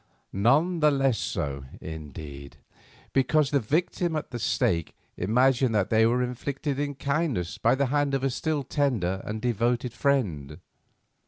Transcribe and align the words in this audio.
None 0.33 0.79
the 0.79 0.89
less 0.89 1.19
so, 1.19 1.65
indeed, 1.79 2.57
because 3.13 3.51
the 3.51 3.59
victim 3.59 4.15
at 4.15 4.31
the 4.31 4.39
stake 4.39 4.95
imagined 5.15 5.75
that 5.75 5.91
they 5.91 6.07
were 6.07 6.23
inflicted 6.23 6.79
in 6.79 6.95
kindness 6.95 7.59
by 7.59 7.75
the 7.75 7.85
hand 7.93 8.15
of 8.15 8.23
a 8.23 8.31
still 8.31 8.63
tender 8.63 9.21
and 9.23 9.43
devoted 9.43 9.93
friend. 9.93 10.59